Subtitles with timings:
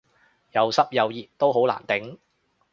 [0.53, 2.17] 又濕又熱都好難頂